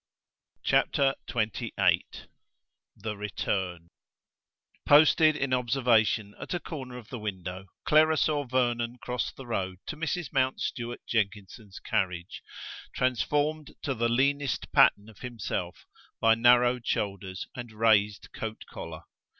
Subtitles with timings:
[0.63, 2.05] CHAPTER XXVIII
[2.97, 3.89] THE RETURN
[4.83, 9.77] Posted in observation at a corner of the window Clara saw Vernon cross the road
[9.85, 10.33] to Mrs.
[10.33, 12.41] Mountstuart Jenkinson's carriage,
[12.95, 15.85] transformed to the leanest pattern of himself
[16.19, 19.03] by narrowed shoulders and raised coat collar.